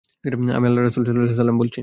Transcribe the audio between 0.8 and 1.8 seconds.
রাসূল সাল্লাল্লাহু আলাইহি ওয়াসাল্লাম বলছি।